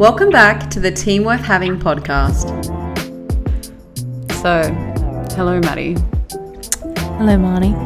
Welcome 0.00 0.30
back 0.30 0.70
to 0.70 0.80
the 0.80 0.90
Team 0.90 1.24
Worth 1.24 1.42
Having 1.42 1.78
podcast. 1.78 2.48
So, 4.40 4.62
hello, 5.36 5.60
Maddie. 5.60 5.92
Hello, 7.18 7.36
Marnie. 7.36 7.76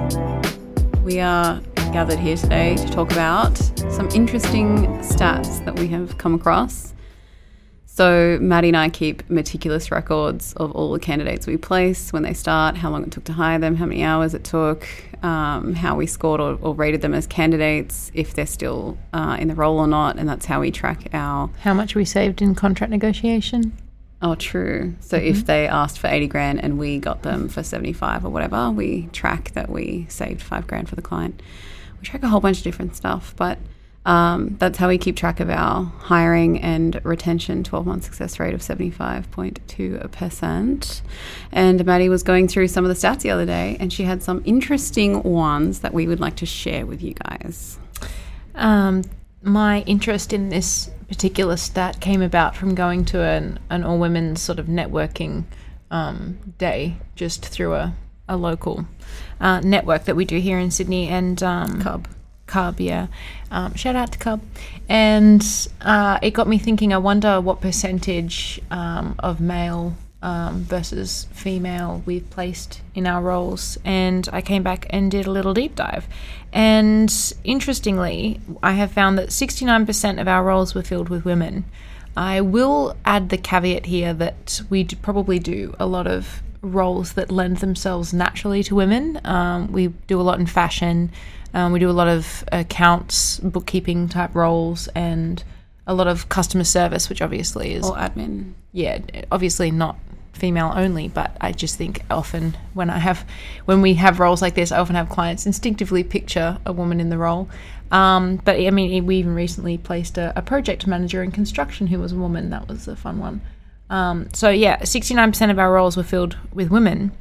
We 1.03 1.19
are 1.19 1.61
gathered 1.93 2.21
here 2.21 2.37
today 2.37 2.77
to 2.77 2.87
talk 2.87 3.11
about 3.11 3.59
some 3.91 4.09
interesting 4.15 4.87
stats 4.99 5.65
that 5.65 5.77
we 5.77 5.89
have 5.89 6.17
come 6.17 6.35
across. 6.35 6.94
So, 7.95 8.39
Maddie 8.41 8.71
and 8.71 8.77
I 8.77 8.89
keep 8.89 9.31
meticulous 9.31 9.93
records 9.93 10.53
of 10.55 10.73
all 10.73 10.91
the 10.91 10.99
candidates 10.99 11.47
we 11.47 11.57
place, 11.57 12.13
when 12.13 12.25
they 12.25 12.35
start, 12.35 12.77
how 12.77 12.91
long 12.91 13.05
it 13.05 13.13
took 13.13 13.23
to 13.23 13.33
hire 13.33 13.61
them, 13.61 13.77
how 13.77 13.87
many 13.87 14.03
hours 14.03 14.35
it 14.35 14.43
took, 14.43 14.89
um, 15.23 15.75
how 15.75 15.95
we 15.95 16.09
scored 16.09 16.41
or, 16.41 16.59
or, 16.61 16.75
rated 16.75 17.03
them 17.03 17.15
as 17.15 17.29
candidates, 17.29 18.11
if 18.13 18.35
they're 18.35 18.47
still 18.47 18.99
uh, 19.13 19.37
in 19.39 19.47
the 19.47 19.55
role 19.55 19.79
or 19.79 19.87
not, 19.87 20.19
and 20.19 20.29
that's 20.29 20.45
how 20.45 20.59
we 20.61 20.73
track 20.73 21.07
our. 21.13 21.49
How 21.61 21.73
much 21.73 21.95
we 21.95 22.05
saved 22.05 22.43
in 22.43 22.57
contract 22.57 22.91
negotiation? 22.91 23.73
Oh, 24.21 24.35
true. 24.35 24.97
So 24.99 25.17
mm-hmm. 25.17 25.29
if 25.29 25.47
they 25.47 25.69
asked 25.69 26.01
for 26.01 26.09
80 26.09 26.27
grand 26.27 26.65
and 26.65 26.81
we 26.81 26.99
got 26.99 27.23
them 27.23 27.49
for 27.49 27.63
75 27.63 28.25
or 28.25 28.31
whatever, 28.31 28.73
we 28.73 29.07
track 29.13 29.53
that 29.53 29.71
we 29.71 30.07
saved 30.09 30.43
five 30.43 30.67
grand 30.67 30.89
for 30.89 30.97
the 30.97 31.03
client. 31.03 31.41
We 32.01 32.05
track 32.05 32.25
a 32.25 32.29
whole 32.29 32.41
bunch 32.41 32.59
of 32.59 32.65
different 32.65 32.97
stuff, 32.97 33.37
but 33.37 33.61
um, 34.07 34.57
that's 34.59 34.79
how 34.79 34.89
we 34.89 34.99
keep 34.99 35.17
track 35.17 35.41
of 35.41 35.49
our 35.49 35.85
hiring 35.85 36.61
and 36.61 37.01
retention 37.05 37.65
12 37.65 37.87
month 37.87 38.05
success 38.05 38.39
rate 38.39 38.53
of 38.53 38.61
75.2%. 38.61 41.01
And 41.53 41.87
Maddie 41.87 42.11
was 42.11 42.23
going 42.23 42.49
through 42.49 42.69
some 42.69 42.85
of 42.85 42.89
the 42.89 42.95
stats 42.95 43.23
the 43.23 43.31
other 43.31 43.47
day, 43.47 43.79
and 43.81 43.91
she 43.93 44.05
had 44.05 44.23
some 44.23 44.43
interesting 44.45 45.23
ones 45.23 45.81
that 45.81 45.95
we 45.95 46.07
would 46.07 46.21
like 46.21 46.37
to 46.37 46.47
share 46.47 46.85
with 46.85 47.03
you 47.03 47.15
guys. 47.15 47.79
Um, 48.55 49.03
my 49.43 49.81
interest 49.83 50.33
in 50.33 50.51
this 50.51 50.91
particular 51.09 51.57
stat 51.57 52.01
came 52.01 52.23
about 52.23 52.57
from 52.57 52.75
going 52.75 53.05
to 53.07 53.23
an, 53.23 53.59
an 53.71 53.85
all 53.85 53.99
women's 53.99 54.41
sort 54.41 54.59
of 54.59 54.67
networking 54.67 55.45
um, 55.91 56.39
day 56.59 56.97
just 57.15 57.47
through 57.47 57.75
a, 57.75 57.95
a 58.29 58.37
local 58.37 58.87
uh, 59.41 59.61
network 59.61 60.05
that 60.05 60.17
we 60.17 60.25
do 60.25 60.39
here 60.39 60.59
in 60.59 60.71
Sydney. 60.71 61.09
And 61.09 61.43
um, 61.43 61.81
Cub. 61.81 62.09
Cub, 62.47 62.81
yeah. 62.81 63.07
Um, 63.51 63.75
shout 63.75 63.97
out 63.97 64.13
to 64.13 64.19
Cub. 64.19 64.43
And 64.89 65.45
uh, 65.81 66.19
it 66.23 66.33
got 66.33 66.49
me 66.49 66.59
thinking, 66.59 66.93
I 66.93 66.99
wonder 66.99 67.41
what 67.41 67.61
percentage 67.61 68.61
um, 68.71 69.15
of 69.19 69.41
male 69.41 69.95
um, 70.23 70.65
versus 70.65 71.27
female 71.33 72.03
we've 72.07 72.29
placed 72.31 72.81
in 72.95 73.07
our 73.07 73.23
roles. 73.23 73.79
And 73.85 74.29
I 74.33 74.41
came 74.41 74.63
back 74.63 74.87
and 74.91 75.11
did 75.11 75.27
a 75.27 75.31
little 75.31 75.55
deep 75.55 75.75
dive. 75.77 76.09
And 76.53 77.13
interestingly, 77.45 78.41
I 78.63 78.73
have 78.73 78.93
found 78.93 79.19
that 79.19 79.29
69% 79.29 80.21
of 80.21 80.29
our 80.29 80.45
roles 80.45 80.75
were 80.75 80.83
filled 80.83 81.09
with 81.09 81.25
women. 81.25 81.65
I 82.17 82.41
will 82.41 82.97
add 83.05 83.29
the 83.29 83.37
caveat 83.37 83.87
here 83.87 84.15
that 84.15 84.63
we 84.71 84.85
probably 84.85 85.39
do 85.39 85.75
a 85.81 85.87
lot 85.87 86.07
of 86.07 86.43
roles 86.65 87.13
that 87.15 87.31
lend 87.31 87.59
themselves 87.59 88.13
naturally 88.13 88.63
to 88.65 88.75
women. 88.75 89.21
Um, 89.25 89.71
we 89.71 89.89
do 89.89 90.21
a 90.21 90.23
lot 90.23 90.41
in 90.41 90.47
fashion. 90.47 91.11
Um, 91.53 91.73
we 91.73 91.79
do 91.79 91.91
a 91.91 91.93
lot 91.93 92.09
of 92.09 92.45
accounts, 92.51 93.39
bookkeeping 93.39 94.09
type 94.09 94.35
roles, 94.35 94.89
and 94.89 95.43
a 95.87 95.95
lot 95.95 96.09
of 96.09 96.29
customer 96.29 96.65
service, 96.65 97.09
which 97.09 97.23
obviously 97.23 97.75
is 97.75 97.85
or 97.89 97.95
admin. 97.97 98.55
Yeah, 98.73 98.99
obviously 99.31 99.71
not 99.71 99.97
female 100.33 100.73
only, 100.75 101.09
but 101.09 101.37
I 101.41 101.53
just 101.53 101.77
think 101.77 102.03
often 102.11 102.57
when 102.75 102.91
I 102.91 102.99
have 102.99 103.25
when 103.67 103.83
we 103.83 103.95
have 103.95 104.19
roles 104.19 104.43
like 104.43 104.55
this, 104.55 104.73
I 104.73 104.79
often 104.79 104.97
have 104.97 105.09
clients 105.09 105.47
instinctively 105.47 106.03
picture 106.03 106.59
a 106.67 106.73
woman 106.73 107.01
in 107.01 107.09
the 107.09 107.19
role. 107.19 107.49
Um, 107.93 108.37
but 108.45 108.59
I 108.59 108.71
mean, 108.71 109.07
we 109.07 109.17
even 109.17 109.35
recently 109.35 109.79
placed 109.79 110.19
a, 110.19 110.33
a, 110.35 110.43
project 110.43 110.87
manager 110.87 111.23
in 111.23 111.31
construction 111.31 111.87
who 111.87 112.01
was 112.01 112.13
a 112.13 112.17
woman. 112.17 112.51
That 112.51 112.67
was 112.67 112.89
a 112.89 112.97
fun 112.97 113.21
one. 113.21 113.41
Um, 113.91 114.29
so 114.33 114.51
yeah, 114.51 114.85
sixty 114.85 115.15
nine 115.15 115.31
percent 115.31 115.53
of 115.53 115.59
our 115.59 115.73
roles 115.73 115.97
were 115.97 116.03
filled 116.03 116.37
with 116.53 116.71
women. 116.71 117.13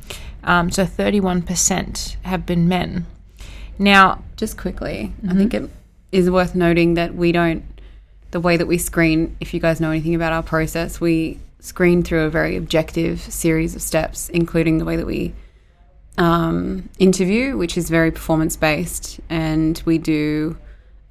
Um, 0.44 0.72
so 0.72 0.86
thirty 0.86 1.20
one 1.20 1.42
percent 1.42 2.18
have 2.24 2.46
been 2.46 2.68
men. 2.68 3.06
Now, 3.78 4.24
just 4.38 4.58
quickly, 4.58 5.14
mm-hmm. 5.18 5.30
I 5.30 5.34
think 5.34 5.54
it 5.54 5.70
is 6.12 6.30
worth 6.30 6.56
noting 6.56 6.94
that 6.94 7.16
we 7.16 7.32
don't, 7.32 7.64
the 8.32 8.40
way 8.40 8.56
that 8.56 8.68
we 8.68 8.78
screen, 8.78 9.36
if 9.40 9.54
you 9.54 9.60
guys 9.60 9.82
know 9.82 9.90
anything 9.92 10.16
about 10.16 10.32
our 10.32 10.44
process, 10.44 11.02
we 11.02 11.40
screen 11.60 12.04
through 12.04 12.22
a 12.22 12.30
very 12.30 12.56
objective 12.56 13.22
series 13.22 13.76
of 13.76 13.82
steps, 13.82 14.30
including 14.30 14.78
the 14.78 14.86
way 14.86 14.96
that 14.96 15.06
we 15.08 15.34
um, 16.18 16.90
interview, 17.00 17.58
which 17.58 17.78
is 17.78 17.90
very 17.90 18.12
performance 18.12 18.56
based, 18.56 19.20
and 19.30 19.82
we 19.86 19.98
do 19.98 20.56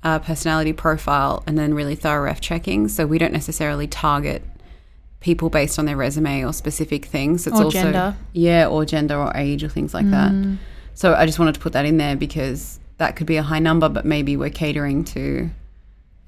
a 0.04 0.20
personality 0.20 0.72
profile 0.72 1.42
and 1.46 1.58
then 1.58 1.74
really 1.74 1.94
thorough 1.94 2.24
ref 2.24 2.40
checking. 2.40 2.88
So 2.88 3.06
we 3.06 3.18
don't 3.18 3.32
necessarily 3.32 3.86
target 3.86 4.42
people 5.22 5.48
based 5.48 5.78
on 5.78 5.86
their 5.86 5.96
resume 5.96 6.44
or 6.44 6.52
specific 6.52 7.06
things. 7.06 7.46
It's 7.46 7.58
or 7.58 7.64
also 7.64 7.82
gender. 7.82 8.16
yeah, 8.32 8.66
or 8.66 8.84
gender 8.84 9.16
or 9.16 9.32
age 9.34 9.64
or 9.64 9.68
things 9.68 9.94
like 9.94 10.04
mm. 10.04 10.10
that. 10.10 10.58
So 10.94 11.14
I 11.14 11.24
just 11.24 11.38
wanted 11.38 11.54
to 11.54 11.60
put 11.60 11.72
that 11.72 11.86
in 11.86 11.96
there 11.96 12.16
because 12.16 12.78
that 12.98 13.16
could 13.16 13.26
be 13.26 13.36
a 13.36 13.42
high 13.42 13.58
number, 13.58 13.88
but 13.88 14.04
maybe 14.04 14.36
we're 14.36 14.50
catering 14.50 15.04
to 15.04 15.50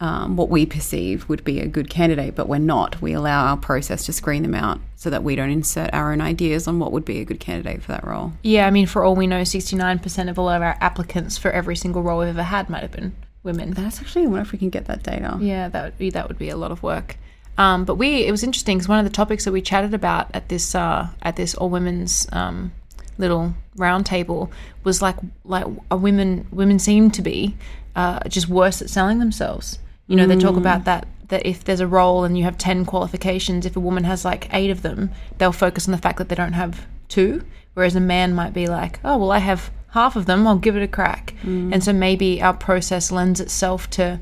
um, 0.01 0.37
what 0.37 0.51
we 0.51 0.67
perceive 0.67 1.29
would 1.29 1.45
be 1.45 1.61
a 1.61 1.67
good 1.67 1.89
candidate, 1.89 2.35
but 2.35 2.49
we're 2.49 2.59
not. 2.59 3.01
We 3.01 3.13
allow 3.13 3.47
our 3.47 3.57
process 3.57 4.07
to 4.07 4.13
screen 4.13 4.43
them 4.43 4.55
out 4.55 4.81
so 4.97 5.09
that 5.11 5.23
we 5.23 5.37
don't 5.37 5.51
insert 5.51 5.91
our 5.93 6.13
own 6.13 6.21
ideas 6.21 6.67
on 6.67 6.79
what 6.79 6.93
would 6.93 7.05
be 7.05 7.21
a 7.21 7.25
good 7.25 7.41
candidate 7.41 7.83
for 7.83 7.93
that 7.93 8.05
role. 8.05 8.33
Yeah, 8.43 8.67
I 8.67 8.71
mean, 8.71 8.87
for 8.87 9.05
all 9.05 9.15
we 9.15 9.27
know, 9.27 9.43
69% 9.43 10.31
of 10.31 10.39
all 10.39 10.49
of 10.49 10.63
our 10.63 10.77
applicants 10.81 11.39
for 11.39 11.51
every 11.51 11.77
single 11.77 12.03
role 12.03 12.21
we've 12.21 12.29
ever 12.29 12.43
had 12.43 12.69
might 12.69 12.83
have 12.83 12.93
been 12.93 13.15
women. 13.43 13.71
That's 13.71 14.01
actually, 14.01 14.25
I 14.25 14.29
wonder 14.29 14.43
if 14.43 14.53
we 14.53 14.59
can 14.59 14.71
get 14.71 14.87
that 14.87 15.03
data. 15.03 15.39
Yeah, 15.41 15.69
that 15.69 15.85
would 15.85 15.99
be, 15.99 16.11
that 16.11 16.29
would 16.29 16.39
be 16.39 16.49
a 16.49 16.57
lot 16.57 16.73
of 16.73 16.83
work. 16.83 17.17
Um, 17.57 17.85
but 17.85 17.95
we, 17.95 18.25
it 18.25 18.31
was 18.31 18.43
interesting 18.43 18.79
because 18.79 18.89
one 18.89 18.99
of 18.99 19.05
the 19.05 19.11
topics 19.11 19.45
that 19.45 19.53
we 19.53 19.63
chatted 19.63 19.95
about 19.95 20.29
at 20.35 20.49
this, 20.49 20.75
uh, 20.75 21.09
at 21.23 21.37
this 21.37 21.55
all 21.55 21.71
women's 21.71 22.27
um, 22.33 22.73
little 23.19 23.55
round 23.77 24.07
table 24.07 24.51
was 24.83 25.01
like 25.01 25.17
like 25.45 25.67
a 25.91 25.97
women 25.97 26.47
women 26.51 26.79
seem 26.79 27.11
to 27.11 27.23
be 27.23 27.57
uh, 27.97 28.21
just 28.29 28.49
worse 28.49 28.83
at 28.83 28.91
selling 28.91 29.19
themselves. 29.19 29.79
You 30.07 30.17
know, 30.17 30.27
mm. 30.27 30.29
they 30.29 30.37
talk 30.37 30.57
about 30.57 30.83
mm. 30.83 30.85
that 30.85 31.09
that 31.29 31.47
if 31.47 31.65
there's 31.65 31.81
a 31.81 31.87
role 31.87 32.25
and 32.25 32.37
you 32.37 32.45
have 32.45 32.59
ten 32.59 32.85
qualifications, 32.85 33.67
if 33.67 33.77
a 33.77 33.81
woman 33.81 34.05
has 34.05 34.25
like 34.25 34.53
eight 34.53 34.71
of 34.71 34.83
them, 34.83 35.11
they'll 35.39 35.53
focus 35.53 35.89
on 35.89 35.93
the 35.93 35.99
fact 35.99 36.19
that 36.19 36.29
they 36.29 36.35
don't 36.35 36.53
have 36.53 36.87
two, 37.09 37.45
whereas 37.75 37.97
a 37.97 38.01
man 38.01 38.35
might 38.35 38.53
be 38.53 38.67
like, 38.67 39.01
oh 39.05 39.17
well, 39.17 39.33
I 39.33 39.39
have 39.39 39.71
half 39.91 40.17
of 40.17 40.27
them, 40.27 40.47
I'll 40.47 40.59
give 40.59 40.77
it 40.77 40.83
a 40.83 40.89
crack. 40.89 41.35
Mm. 41.43 41.73
And 41.73 41.85
so 41.85 41.93
maybe 41.93 42.43
our 42.43 42.53
process 42.53 43.13
lends 43.13 43.41
itself 43.41 43.89
to 43.91 44.21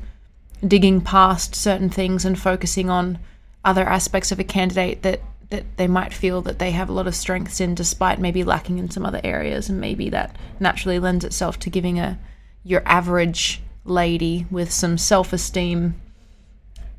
digging 0.67 1.01
past 1.01 1.55
certain 1.55 1.89
things 1.89 2.25
and 2.25 2.39
focusing 2.39 2.89
on 2.89 3.19
other 3.65 3.83
aspects 3.83 4.31
of 4.31 4.39
a 4.39 4.43
candidate 4.43 5.01
that 5.03 5.21
that 5.49 5.65
they 5.77 5.87
might 5.87 6.11
feel 6.11 6.41
that 6.41 6.57
they 6.57 6.71
have 6.71 6.89
a 6.89 6.93
lot 6.93 7.05
of 7.05 7.13
strengths 7.13 7.61
in 7.61 7.75
despite 7.75 8.19
maybe 8.19 8.43
lacking 8.43 8.79
in 8.79 8.89
some 8.89 9.05
other 9.05 9.21
areas 9.23 9.69
and 9.69 9.79
maybe 9.79 10.09
that 10.09 10.35
naturally 10.59 10.97
lends 10.97 11.23
itself 11.23 11.59
to 11.59 11.69
giving 11.69 11.99
a 11.99 12.17
your 12.63 12.81
average 12.85 13.61
lady 13.85 14.47
with 14.49 14.71
some 14.71 14.97
self-esteem 14.97 15.93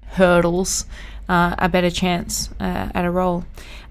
hurdles 0.06 0.84
uh, 1.28 1.54
a 1.58 1.69
better 1.69 1.91
chance 1.91 2.50
uh, 2.60 2.91
at 2.94 3.04
a 3.04 3.10
role. 3.10 3.44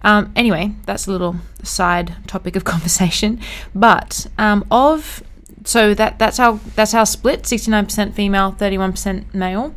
Um, 0.04 0.32
anyway, 0.36 0.74
that's 0.86 1.08
a 1.08 1.12
little 1.12 1.36
side 1.64 2.16
topic 2.28 2.56
of 2.56 2.64
conversation. 2.74 3.40
But 3.74 4.28
um, 4.38 4.66
of 4.70 5.24
so 5.66 5.94
that 5.94 6.20
that's 6.20 6.40
our 6.40 6.60
that's 6.76 6.94
our 6.94 7.06
split: 7.06 7.46
sixty 7.46 7.72
nine 7.72 7.86
percent 7.86 8.16
female, 8.16 8.52
thirty 8.52 8.78
one 8.78 8.92
percent 8.92 9.34
male. 9.34 9.74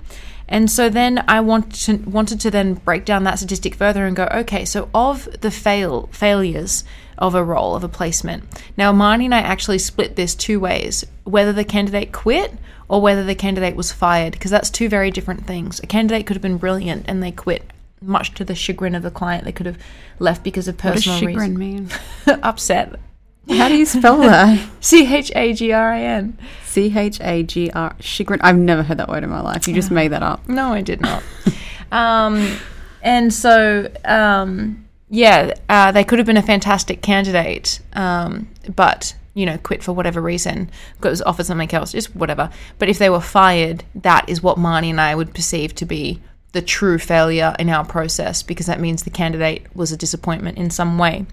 And 0.49 0.71
so 0.71 0.89
then 0.89 1.25
I 1.27 1.41
want 1.41 1.75
to, 1.87 1.97
wanted 1.97 2.41
to 2.41 2.53
then 2.53 2.75
break 2.75 3.05
down 3.05 3.25
that 3.25 3.39
statistic 3.39 3.75
further 3.75 4.07
and 4.07 4.15
go, 4.15 4.29
okay, 4.33 4.65
so 4.65 4.89
of 4.95 5.29
the 5.41 5.51
fail 5.51 6.09
failures 6.13 6.85
of 7.19 7.35
a 7.35 7.43
role 7.43 7.75
of 7.75 7.83
a 7.83 7.89
placement. 7.89 8.45
Now, 8.77 8.93
Marnie 8.93 9.25
and 9.25 9.35
I 9.35 9.41
actually 9.41 9.79
split 9.79 10.17
this 10.17 10.35
two 10.35 10.61
ways: 10.61 11.05
whether 11.25 11.53
the 11.53 11.65
candidate 11.65 12.13
quit 12.13 12.53
or 12.89 13.01
whether 13.01 13.25
the 13.25 13.35
candidate 13.35 13.75
was 13.75 13.93
fired, 13.93 14.33
because 14.33 14.51
that's 14.51 14.71
two 14.71 14.89
very 14.89 15.11
different 15.11 15.47
things. 15.47 15.81
A 15.81 15.87
candidate 15.87 16.27
could 16.27 16.37
have 16.37 16.43
been 16.43 16.59
brilliant 16.59 17.05
and 17.09 17.23
they 17.23 17.33
quit, 17.33 17.73
much 18.01 18.33
to 18.35 18.45
the 18.45 18.55
chagrin 18.55 18.95
of 18.95 19.03
the 19.03 19.11
client. 19.11 19.45
They 19.45 19.53
could 19.53 19.67
have 19.67 19.79
left 20.19 20.45
because 20.45 20.69
of 20.69 20.77
personal 20.79 21.17
what 21.17 21.21
does 21.21 21.33
chagrin 21.33 21.57
reasons. 21.57 21.91
mean? 22.27 22.41
Upset. 22.43 23.01
How 23.49 23.69
do 23.69 23.77
you 23.77 23.87
spell 23.87 24.19
that? 24.19 24.69
C 24.81 25.13
H 25.15 25.33
A 25.35 25.53
G 25.53 25.73
R 25.73 25.93
I 25.93 26.03
N. 26.03 26.39
C 26.65 26.97
H 26.97 27.21
A 27.21 27.43
G 27.43 27.71
R. 27.71 27.95
Chagrin. 28.01 28.41
I've 28.43 28.57
never 28.57 28.83
heard 28.83 28.99
that 28.99 29.09
word 29.09 29.25
in 29.25 29.31
my 29.31 29.41
life. 29.41 29.67
You 29.67 29.75
just 29.75 29.91
made 29.91 30.09
that 30.09 30.23
up. 30.23 30.49
No, 30.49 30.73
I 30.73 30.83
did 30.83 31.01
not. 31.01 31.23
um, 31.93 32.57
and 33.03 33.33
so, 33.33 33.91
um, 34.05 34.87
yeah, 35.09 35.55
uh, 35.69 35.93
they 35.93 36.05
could 36.05 36.19
have 36.19 36.27
been 36.27 36.37
a 36.37 36.43
fantastic 36.43 37.03
candidate, 37.03 37.81
um, 37.93 38.49
but 38.75 39.15
you 39.35 39.45
know, 39.45 39.59
quit 39.59 39.83
for 39.83 39.93
whatever 39.93 40.21
reason, 40.21 40.71
got 41.03 41.21
offered 41.27 41.45
something 41.45 41.73
else, 41.75 41.93
just 41.93 42.17
whatever. 42.17 42.51
But 42.79 42.89
if 42.89 42.99
they 42.99 43.11
were 43.11 43.21
fired, 43.21 43.85
that 43.95 44.27
is 44.29 44.43
what 44.43 44.57
Marnie 44.57 44.89
and 44.89 45.01
I 45.01 45.15
would 45.15 45.35
perceive 45.35 45.75
to 45.75 45.85
be 45.85 46.23
the 46.53 46.63
true 46.63 46.99
failure 46.99 47.55
in 47.59 47.69
our 47.69 47.85
process 47.85 48.43
because 48.43 48.65
that 48.65 48.81
means 48.81 49.03
the 49.03 49.11
candidate 49.11 49.67
was 49.77 49.93
a 49.93 49.97
disappointment 49.97 50.57
in 50.57 50.71
some 50.71 50.97
way. 50.97 51.27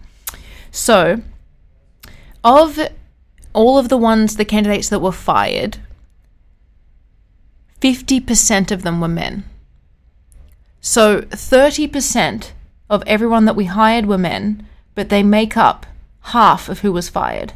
So 0.70 1.22
of 2.44 2.80
all 3.54 3.78
of 3.78 3.90
the 3.90 3.98
ones, 3.98 4.36
the 4.36 4.46
candidates 4.46 4.90
that 4.90 5.00
were 5.02 5.12
fired, 5.12 5.78
50% 7.82 8.72
of 8.72 8.84
them 8.84 9.02
were 9.02 9.08
men. 9.08 9.44
So 10.82 11.22
30% 11.22 12.52
of 12.90 13.04
everyone 13.08 13.46
that 13.46 13.56
we 13.56 13.66
hired 13.66 14.06
were 14.06 14.18
men, 14.18 14.68
but 14.96 15.10
they 15.10 15.24
make 15.24 15.56
up 15.58 15.86
half 16.28 16.70
of 16.70 16.80
who 16.80 16.92
was 16.92 17.10
fired. 17.10 17.54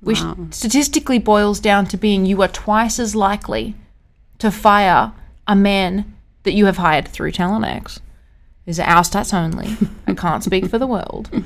Which 0.00 0.22
Wow. 0.22 0.36
statistically 0.50 1.18
boils 1.18 1.60
down 1.60 1.86
to 1.86 1.96
being 1.96 2.24
you 2.24 2.40
are 2.42 2.48
twice 2.48 2.98
as 2.98 3.14
likely 3.14 3.74
to 4.38 4.50
fire 4.50 5.12
a 5.46 5.54
man 5.54 6.14
that 6.44 6.54
you 6.54 6.66
have 6.66 6.78
hired 6.78 7.06
through 7.08 7.32
Talent 7.32 8.00
These 8.64 8.80
are 8.80 8.86
our 8.86 9.02
stats 9.02 9.34
only. 9.34 9.76
I 10.06 10.14
can't 10.14 10.42
speak 10.42 10.66
for 10.68 10.78
the 10.78 10.86
world. 10.86 11.30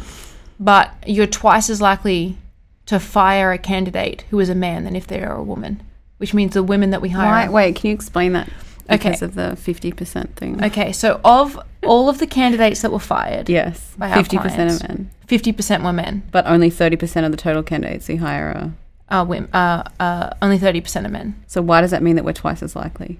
But 0.60 0.94
you're 1.04 1.26
twice 1.26 1.68
as 1.68 1.80
likely 1.82 2.38
to 2.86 3.00
fire 3.00 3.52
a 3.52 3.58
candidate 3.58 4.24
who 4.30 4.38
is 4.40 4.48
a 4.48 4.54
man 4.54 4.84
than 4.84 4.94
if 4.96 5.06
they 5.06 5.22
are 5.22 5.36
a 5.36 5.42
woman, 5.42 5.82
which 6.18 6.34
means 6.34 6.54
the 6.54 6.62
women 6.62 6.90
that 6.90 7.00
we 7.02 7.08
hire. 7.10 7.46
Why, 7.48 7.52
wait, 7.52 7.76
can 7.76 7.88
you 7.88 7.94
explain 7.94 8.32
that? 8.32 8.48
Okay. 8.90 8.96
Because 9.10 9.22
of 9.22 9.34
the 9.34 9.56
50% 9.56 10.34
thing. 10.34 10.62
Okay, 10.62 10.92
so 10.92 11.18
of 11.24 11.58
all 11.82 12.10
of 12.10 12.18
the 12.18 12.26
candidates 12.26 12.82
that 12.82 12.92
were 12.92 12.98
fired, 12.98 13.48
Yes. 13.48 13.94
50% 13.98 14.28
clients. 14.54 14.80
of 14.82 14.88
men. 14.88 15.10
50% 15.26 15.82
were 15.82 15.92
men. 15.94 16.22
But 16.30 16.46
only 16.46 16.70
30% 16.70 17.24
of 17.24 17.30
the 17.30 17.38
total 17.38 17.62
candidates 17.62 18.08
you 18.10 18.18
hire 18.18 18.72
are. 19.08 19.20
Uh, 19.20 19.24
women 19.24 19.48
uh, 19.54 19.82
uh, 20.00 20.30
only 20.42 20.58
30% 20.58 21.04
of 21.06 21.10
men. 21.12 21.34
So 21.46 21.62
why 21.62 21.80
does 21.80 21.90
that 21.92 22.02
mean 22.02 22.16
that 22.16 22.24
we're 22.24 22.32
twice 22.32 22.62
as 22.62 22.74
likely? 22.76 23.18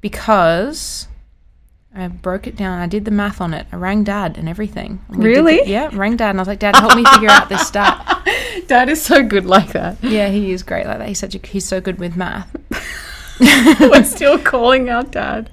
Because 0.00 1.08
I 1.94 2.08
broke 2.08 2.46
it 2.46 2.56
down. 2.56 2.78
I 2.80 2.86
did 2.86 3.04
the 3.04 3.10
math 3.10 3.40
on 3.40 3.52
it. 3.52 3.66
I 3.72 3.76
rang 3.76 4.04
dad 4.04 4.38
and 4.38 4.48
everything. 4.48 5.04
And 5.08 5.18
we 5.18 5.24
Really? 5.26 5.58
the- 5.60 5.68
yeah, 5.68 5.90
rang 5.92 6.16
dad. 6.16 6.30
And 6.30 6.38
I 6.38 6.42
was 6.42 6.48
like, 6.48 6.58
Dad, 6.60 6.76
help 6.76 6.96
me 6.96 7.04
figure 7.04 7.28
out 7.28 7.48
this 7.48 7.66
stat. 7.66 8.09
Dad 8.70 8.88
is 8.88 9.02
so 9.02 9.24
good 9.24 9.46
like 9.46 9.72
that. 9.72 9.96
Yeah, 10.00 10.28
he 10.28 10.52
is 10.52 10.62
great 10.62 10.86
like 10.86 10.98
that. 10.98 11.08
He's 11.08 11.18
such 11.18 11.34
a, 11.34 11.44
he's 11.44 11.66
so 11.66 11.80
good 11.80 11.98
with 11.98 12.14
math. 12.14 12.54
we're 13.80 14.04
still 14.04 14.38
calling 14.38 14.88
our 14.88 15.02
dad. 15.02 15.50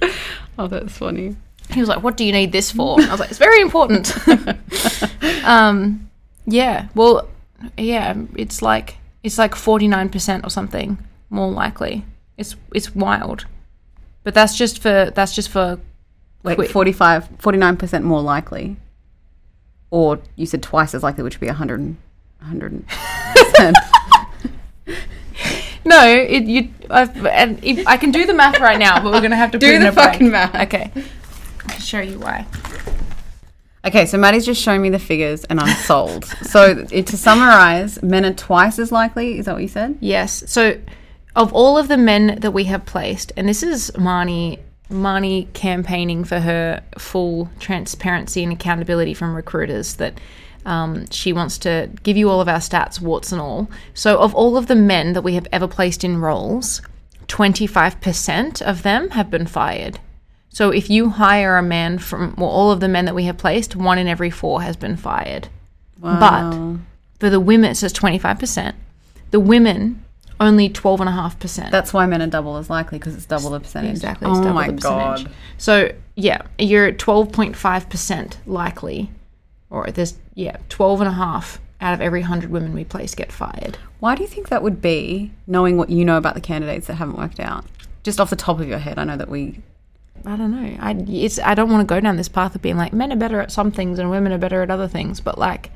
Oh, 0.59 0.67
that's 0.67 0.95
funny. 0.95 1.35
He 1.71 1.79
was 1.79 1.89
like, 1.89 2.03
"What 2.03 2.15
do 2.15 2.23
you 2.23 2.31
need 2.31 2.51
this 2.51 2.71
for?" 2.71 3.01
I 3.01 3.09
was 3.09 3.19
like, 3.19 3.31
"It's 3.31 3.39
very 3.39 3.59
important." 3.59 4.13
um, 5.43 6.11
yeah. 6.45 6.89
Well, 6.93 7.27
yeah. 7.75 8.13
It's 8.35 8.61
like 8.61 8.97
it's 9.23 9.39
like 9.39 9.55
forty 9.55 9.87
nine 9.87 10.09
percent 10.09 10.45
or 10.45 10.51
something 10.51 10.99
more 11.31 11.49
likely. 11.49 12.05
It's 12.37 12.55
it's 12.71 12.93
wild, 12.93 13.47
but 14.23 14.35
that's 14.35 14.55
just 14.55 14.79
for 14.79 15.11
that's 15.15 15.33
just 15.33 15.49
for 15.49 15.79
Wait, 16.43 16.53
Quit. 16.55 16.69
45, 16.69 17.29
49% 17.39 18.03
more 18.03 18.21
likely. 18.21 18.77
Or 19.89 20.19
you 20.35 20.45
said 20.45 20.61
twice 20.61 20.93
as 20.93 21.01
likely, 21.01 21.23
which 21.23 21.37
would 21.37 21.41
be 21.41 21.47
100, 21.47 21.95
100%. 22.43 23.73
no. 25.85 26.07
It 26.07 26.43
you 26.43 26.69
I've, 26.89 27.25
and 27.25 27.63
if, 27.63 27.85
I 27.87 27.97
can 27.97 28.11
do 28.11 28.25
the 28.25 28.33
math 28.33 28.59
right 28.59 28.79
now, 28.79 29.01
but 29.01 29.11
we're 29.11 29.21
gonna 29.21 29.35
have 29.35 29.51
to 29.51 29.57
Do 29.59 29.67
put 29.67 29.75
in 29.75 29.81
the 29.81 29.89
a 29.89 29.91
break. 29.91 30.05
fucking 30.05 30.31
math. 30.31 30.55
Okay, 30.55 30.91
I'll 31.69 31.79
show 31.79 31.99
you 31.99 32.19
why. 32.19 32.45
okay, 33.85 34.05
so 34.05 34.17
Maddie's 34.17 34.45
just 34.45 34.61
showing 34.61 34.81
me 34.81 34.89
the 34.89 34.99
figures 34.99 35.43
and 35.45 35.59
I'm 35.59 35.75
sold. 35.77 36.25
so 36.25 36.85
it, 36.91 37.07
to 37.07 37.17
summarize, 37.17 38.01
men 38.01 38.25
are 38.25 38.33
twice 38.33 38.79
as 38.79 38.91
likely. 38.91 39.39
Is 39.39 39.45
that 39.45 39.53
what 39.53 39.61
you 39.61 39.67
said? 39.67 39.97
Yes. 39.99 40.43
So, 40.47 40.79
of 41.35 41.53
all 41.53 41.77
of 41.77 41.87
the 41.87 41.97
men 41.97 42.39
that 42.41 42.51
we 42.51 42.63
have 42.65 42.85
placed, 42.85 43.31
and 43.37 43.47
this 43.47 43.61
is 43.63 43.91
Marnie, 43.91 44.59
Marnie 44.89 45.51
campaigning 45.53 46.23
for 46.23 46.39
her 46.39 46.81
full 46.97 47.49
transparency 47.59 48.43
and 48.43 48.51
accountability 48.53 49.13
from 49.13 49.35
recruiters 49.35 49.95
that 49.95 50.19
um, 50.67 51.09
she 51.09 51.33
wants 51.33 51.57
to 51.59 51.89
give 52.03 52.15
you 52.17 52.29
all 52.29 52.41
of 52.41 52.47
our 52.47 52.59
stats, 52.59 52.99
warts 53.01 53.31
and 53.31 53.41
all. 53.41 53.67
So, 53.93 54.17
of 54.19 54.35
all 54.35 54.57
of 54.57 54.67
the 54.67 54.75
men 54.75 55.13
that 55.13 55.23
we 55.23 55.33
have 55.33 55.47
ever 55.51 55.67
placed 55.67 56.03
in 56.03 56.19
roles, 56.21 56.81
25% 57.61 58.61
of 58.61 58.83
them 58.83 59.09
have 59.11 59.29
been 59.29 59.47
fired. 59.47 59.99
So, 60.49 60.69
if 60.71 60.89
you 60.89 61.09
hire 61.09 61.57
a 61.57 61.63
man 61.63 61.99
from 61.99 62.33
well, 62.37 62.49
all 62.49 62.71
of 62.71 62.79
the 62.79 62.87
men 62.87 63.05
that 63.05 63.15
we 63.15 63.25
have 63.25 63.37
placed, 63.37 63.75
one 63.75 63.97
in 63.97 64.07
every 64.07 64.29
four 64.29 64.61
has 64.61 64.75
been 64.75 64.97
fired. 64.97 65.49
Wow. 65.99 66.19
But 66.19 66.79
For 67.19 67.29
the 67.29 67.39
women, 67.39 67.73
so 67.75 67.85
it's 67.87 67.97
25%. 67.97 68.73
The 69.31 69.39
women, 69.39 70.03
only 70.39 70.69
12.5%. 70.69 71.71
That's 71.71 71.93
why 71.93 72.05
men 72.05 72.21
are 72.21 72.27
double 72.27 72.57
as 72.57 72.69
likely 72.69 72.97
because 72.99 73.15
it's 73.15 73.25
double 73.25 73.49
the 73.51 73.59
percentage. 73.59 73.91
Exactly. 73.91 74.29
It's 74.29 74.39
Oh 74.39 74.43
double 74.43 74.55
my 74.55 74.67
the 74.67 74.73
percentage. 74.73 75.23
god. 75.25 75.33
So 75.57 75.91
yeah, 76.15 76.41
you're 76.59 76.85
at 76.87 76.97
twelve 76.99 77.31
point 77.31 77.55
five 77.55 77.89
percent 77.89 78.37
likely, 78.45 79.09
or 79.69 79.89
there's 79.91 80.15
yeah, 80.33 80.57
twelve 80.69 81.01
and 81.01 81.07
a 81.07 81.13
half 81.13 81.59
out 81.79 81.93
of 81.93 82.01
every 82.01 82.21
hundred 82.21 82.49
women 82.49 82.73
we 82.73 82.83
place 82.83 83.13
get 83.15 83.31
fired. 83.31 83.77
Why 83.99 84.15
do 84.15 84.23
you 84.23 84.27
think 84.27 84.49
that 84.49 84.63
would 84.63 84.81
be, 84.81 85.31
knowing 85.45 85.77
what 85.77 85.89
you 85.89 86.05
know 86.05 86.17
about 86.17 86.35
the 86.35 86.41
candidates 86.41 86.87
that 86.87 86.95
haven't 86.95 87.17
worked 87.17 87.39
out? 87.39 87.65
Just 88.03 88.19
off 88.19 88.29
the 88.29 88.35
top 88.35 88.59
of 88.59 88.67
your 88.67 88.79
head, 88.79 88.97
I 88.97 89.03
know 89.03 89.17
that 89.17 89.29
we. 89.29 89.61
I 90.25 90.35
don't 90.35 90.51
know. 90.51 90.77
I 90.79 90.91
it's 91.07 91.39
I 91.39 91.53
don't 91.53 91.71
want 91.71 91.87
to 91.87 91.93
go 91.93 91.99
down 91.99 92.17
this 92.17 92.29
path 92.29 92.55
of 92.55 92.61
being 92.61 92.77
like 92.77 92.91
men 92.93 93.11
are 93.13 93.17
better 93.17 93.39
at 93.39 93.51
some 93.51 93.71
things 93.71 93.99
and 93.99 94.09
women 94.09 94.31
are 94.31 94.37
better 94.37 94.61
at 94.61 94.71
other 94.71 94.87
things, 94.87 95.19
but 95.21 95.37
like 95.37 95.69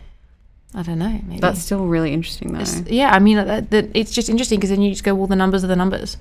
I 0.73 0.83
don't 0.83 0.99
know. 0.99 1.19
Maybe 1.27 1.39
That's 1.39 1.61
still 1.61 1.85
really 1.85 2.13
interesting, 2.13 2.53
though. 2.53 2.61
It's- 2.61 2.83
yeah. 2.87 3.11
I 3.11 3.19
mean, 3.19 3.37
that, 3.37 3.71
that 3.71 3.89
it's 3.93 4.11
just 4.11 4.29
interesting 4.29 4.57
because 4.57 4.69
then 4.69 4.81
you 4.81 4.91
just 4.91 5.03
go, 5.03 5.13
well, 5.13 5.27
the 5.27 5.35
numbers 5.35 5.63
are 5.63 5.67
the 5.67 5.75
numbers. 5.75 6.17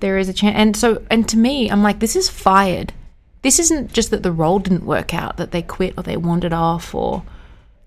There 0.00 0.18
is 0.18 0.28
a 0.28 0.32
chance, 0.32 0.56
and 0.56 0.76
so 0.76 1.02
and 1.10 1.28
to 1.28 1.36
me, 1.38 1.70
I'm 1.70 1.82
like, 1.82 2.00
this 2.00 2.16
is 2.16 2.28
fired. 2.28 2.92
This 3.42 3.58
isn't 3.58 3.92
just 3.92 4.10
that 4.10 4.22
the 4.22 4.32
role 4.32 4.58
didn't 4.58 4.86
work 4.86 5.12
out, 5.12 5.36
that 5.36 5.50
they 5.50 5.62
quit 5.62 5.94
or 5.96 6.02
they 6.02 6.16
wandered 6.16 6.52
off 6.52 6.94
or 6.94 7.24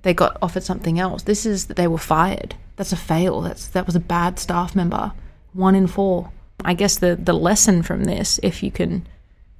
they 0.03 0.13
got 0.13 0.37
offered 0.41 0.63
something 0.63 0.99
else. 0.99 1.23
This 1.23 1.45
is 1.45 1.65
that 1.65 1.77
they 1.77 1.87
were 1.87 1.97
fired. 1.97 2.55
That's 2.75 2.91
a 2.91 2.97
fail. 2.97 3.41
That's 3.41 3.67
that 3.69 3.85
was 3.85 3.95
a 3.95 4.01
bad 4.01 4.37
staff 4.37 4.75
member. 4.75 5.13
One 5.53 5.75
in 5.75 5.87
four. 5.87 6.31
I 6.63 6.73
guess 6.73 6.97
the 6.97 7.15
the 7.15 7.33
lesson 7.33 7.81
from 7.83 8.03
this, 8.03 8.39
if 8.43 8.61
you 8.61 8.71
can 8.71 9.07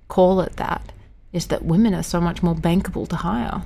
call 0.08 0.42
it 0.42 0.58
that, 0.58 0.92
is 1.32 1.48
that 1.48 1.66
women 1.66 1.94
are 1.94 2.04
so 2.04 2.20
much 2.20 2.44
more 2.44 2.56
bankable 2.56 3.08
to 3.10 3.16
hire. 3.16 3.64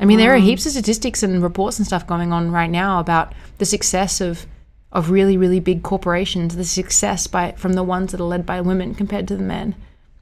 I 0.00 0.04
mean, 0.04 0.18
there 0.18 0.32
are 0.34 0.38
mm. 0.38 0.44
heaps 0.44 0.66
of 0.66 0.72
statistics 0.72 1.22
and 1.22 1.42
reports 1.42 1.78
and 1.78 1.86
stuff 1.86 2.06
going 2.06 2.32
on 2.32 2.52
right 2.52 2.70
now 2.70 3.00
about 3.00 3.32
the 3.58 3.64
success 3.64 4.20
of 4.20 4.46
of 4.92 5.10
really, 5.10 5.36
really 5.36 5.60
big 5.60 5.82
corporations, 5.82 6.56
the 6.56 6.64
success 6.64 7.26
by 7.26 7.52
from 7.52 7.72
the 7.72 7.82
ones 7.82 8.12
that 8.12 8.20
are 8.20 8.24
led 8.24 8.46
by 8.46 8.60
women 8.60 8.94
compared 8.94 9.28
to 9.28 9.36
the 9.36 9.42
men. 9.42 9.74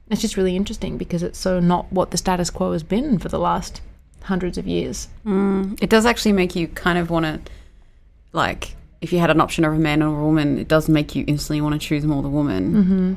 It's 0.09 0.21
just 0.21 0.37
really 0.37 0.55
interesting 0.55 0.97
because 0.97 1.23
it's 1.23 1.39
so 1.39 1.59
not 1.59 1.91
what 1.91 2.11
the 2.11 2.17
status 2.17 2.49
quo 2.49 2.71
has 2.71 2.83
been 2.83 3.19
for 3.19 3.29
the 3.29 3.39
last 3.39 3.81
hundreds 4.23 4.57
of 4.57 4.67
years. 4.67 5.07
It 5.81 5.89
does 5.89 6.05
actually 6.05 6.33
make 6.33 6.55
you 6.55 6.67
kind 6.67 6.97
of 6.97 7.09
want 7.09 7.25
to, 7.25 7.51
like, 8.33 8.75
if 9.01 9.11
you 9.13 9.19
had 9.19 9.29
an 9.29 9.41
option 9.41 9.65
of 9.65 9.73
a 9.73 9.77
man 9.77 10.01
or 10.01 10.19
a 10.19 10.23
woman, 10.23 10.57
it 10.57 10.67
does 10.67 10.89
make 10.89 11.15
you 11.15 11.23
instantly 11.27 11.61
want 11.61 11.79
to 11.79 11.79
choose 11.79 12.05
more 12.05 12.21
the 12.21 12.29
woman, 12.29 12.73
mm-hmm. 12.73 13.13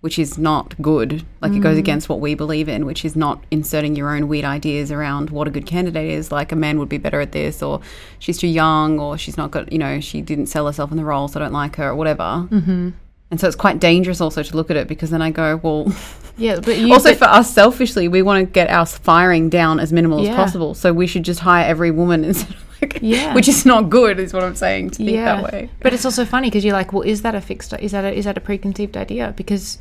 which 0.00 0.18
is 0.18 0.38
not 0.38 0.80
good. 0.82 1.24
Like, 1.40 1.52
it 1.52 1.60
goes 1.60 1.78
against 1.78 2.08
what 2.08 2.20
we 2.20 2.34
believe 2.34 2.68
in, 2.68 2.84
which 2.84 3.04
is 3.04 3.16
not 3.16 3.42
inserting 3.50 3.96
your 3.96 4.14
own 4.14 4.28
weird 4.28 4.44
ideas 4.44 4.90
around 4.90 5.30
what 5.30 5.46
a 5.46 5.50
good 5.50 5.66
candidate 5.66 6.10
is. 6.10 6.32
Like, 6.32 6.52
a 6.52 6.56
man 6.56 6.78
would 6.78 6.88
be 6.88 6.98
better 6.98 7.20
at 7.20 7.32
this, 7.32 7.62
or 7.62 7.80
she's 8.18 8.38
too 8.38 8.48
young, 8.48 8.98
or 8.98 9.16
she's 9.16 9.36
not 9.36 9.50
got, 9.50 9.70
you 9.70 9.78
know, 9.78 10.00
she 10.00 10.20
didn't 10.20 10.46
sell 10.46 10.66
herself 10.66 10.90
in 10.90 10.96
the 10.96 11.04
role, 11.04 11.28
so 11.28 11.40
I 11.40 11.44
don't 11.44 11.52
like 11.52 11.76
her, 11.76 11.90
or 11.90 11.94
whatever. 11.94 12.48
Mm-hmm. 12.50 12.90
And 13.30 13.40
so 13.40 13.46
it's 13.46 13.56
quite 13.56 13.78
dangerous 13.78 14.20
also 14.20 14.42
to 14.42 14.56
look 14.56 14.70
at 14.70 14.76
it 14.76 14.88
because 14.88 15.10
then 15.10 15.22
I 15.22 15.30
go, 15.30 15.56
well, 15.62 15.84
Yeah, 16.36 16.60
but 16.60 16.78
you 16.78 16.92
also 16.92 17.14
for 17.14 17.24
us 17.26 17.52
selfishly, 17.52 18.08
we 18.08 18.22
want 18.22 18.44
to 18.46 18.50
get 18.50 18.70
our 18.70 18.86
firing 18.86 19.48
down 19.50 19.78
as 19.80 19.92
minimal 19.92 20.22
Yeah. 20.22 20.30
as 20.30 20.36
possible. 20.36 20.74
So 20.74 20.92
we 20.92 21.06
should 21.06 21.22
just 21.24 21.40
hire 21.40 21.66
every 21.66 21.90
woman 21.90 22.24
instead 22.30 22.50
of 22.50 22.56
like, 22.80 22.98
Yeah. 23.02 23.34
which 23.34 23.48
is 23.48 23.66
not 23.66 23.90
good, 23.90 24.18
is 24.18 24.32
what 24.32 24.42
I'm 24.42 24.54
saying 24.54 24.90
to 24.90 24.96
think 25.04 25.16
that 25.16 25.42
way. 25.52 25.70
But 25.80 25.92
it's 25.92 26.04
also 26.04 26.24
funny 26.24 26.48
because 26.48 26.64
you're 26.64 26.72
like, 26.74 26.92
well, 26.92 27.02
is 27.02 27.22
that 27.22 27.34
a 27.34 27.40
fixed? 27.40 27.72
Is 27.78 27.92
that 27.92 28.04
a, 28.04 28.12
is 28.12 28.24
that 28.24 28.38
a 28.38 28.40
preconceived 28.40 28.96
idea? 28.96 29.34
Because 29.36 29.78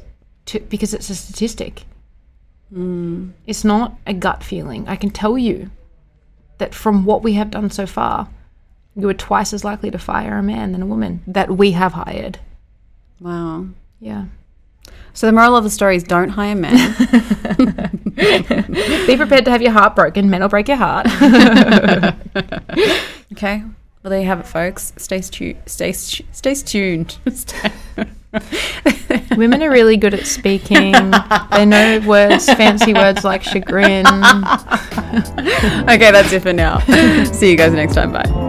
to, 0.47 0.59
because 0.59 0.93
it's 0.93 1.09
a 1.09 1.15
statistic. 1.15 1.83
Hmm. 2.73 3.29
It's 3.47 3.63
not 3.63 3.97
a 4.05 4.13
gut 4.13 4.43
feeling. 4.43 4.87
I 4.87 4.95
can 4.95 5.09
tell 5.09 5.37
you 5.37 5.71
that 6.57 6.75
from 6.75 7.05
what 7.05 7.23
we 7.23 7.33
have 7.33 7.51
done 7.51 7.69
so 7.69 7.85
far, 7.87 8.27
you 8.95 9.07
are 9.07 9.13
twice 9.13 9.53
as 9.53 9.63
likely 9.63 9.89
to 9.91 9.97
fire 9.97 10.37
a 10.37 10.43
man 10.43 10.73
than 10.73 10.81
a 10.81 10.85
woman 10.85 11.23
that 11.25 11.49
we 11.57 11.71
have 11.71 11.93
hired. 11.93 12.37
Wow. 13.19 13.67
Yeah. 13.99 14.25
So 15.19 15.27
the 15.27 15.33
moral 15.33 15.57
of 15.57 15.65
the 15.65 15.69
story 15.69 15.97
is 15.97 16.03
don't 16.03 16.29
hire 16.29 16.55
men. 16.55 16.71
Be 19.05 19.17
prepared 19.17 19.43
to 19.43 19.51
have 19.51 19.61
your 19.61 19.73
heart 19.73 19.93
broken. 19.93 20.29
Men 20.29 20.39
will 20.39 20.47
break 20.47 20.69
your 20.69 20.77
heart. 20.77 21.07
okay. 23.33 23.63
Well, 24.01 24.11
there 24.11 24.21
you 24.21 24.27
have 24.27 24.39
it, 24.39 24.47
folks. 24.47 24.93
Stay 24.95 25.19
stu- 25.19 25.57
stay 25.65 25.91
stu- 25.91 26.23
stay 26.31 26.55
tuned. 26.55 27.17
Stay- 27.33 27.69
Women 29.35 29.61
are 29.61 29.69
really 29.69 29.97
good 29.97 30.13
at 30.13 30.25
speaking. 30.25 30.93
They 31.51 31.65
know 31.65 31.99
words, 32.07 32.45
fancy 32.45 32.93
words 32.93 33.25
like 33.25 33.43
chagrin. 33.43 34.07
okay, 34.07 34.21
that's 36.13 36.31
it 36.31 36.43
for 36.43 36.53
now. 36.53 36.79
See 37.25 37.51
you 37.51 37.57
guys 37.57 37.73
next 37.73 37.95
time. 37.95 38.13
Bye. 38.13 38.48